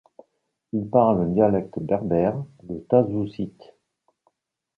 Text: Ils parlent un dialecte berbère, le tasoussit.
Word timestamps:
Ils 0.73 0.89
parlent 0.89 1.21
un 1.21 1.27
dialecte 1.27 1.77
berbère, 1.79 2.43
le 2.67 2.83
tasoussit. 2.85 3.55